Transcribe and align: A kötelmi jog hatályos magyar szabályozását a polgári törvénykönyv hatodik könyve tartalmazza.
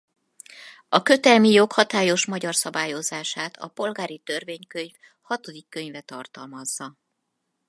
A 0.89 1.01
kötelmi 1.01 1.49
jog 1.49 1.71
hatályos 1.71 2.25
magyar 2.25 2.55
szabályozását 2.55 3.57
a 3.57 3.67
polgári 3.67 4.17
törvénykönyv 4.25 4.91
hatodik 5.21 5.69
könyve 5.69 6.01
tartalmazza. 6.01 6.97